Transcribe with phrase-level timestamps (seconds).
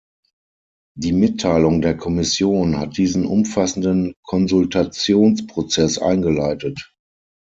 [0.97, 6.95] Die Mitteilung der Kommission hat diesen umfassenden Konsultationsprozess eingeleitet.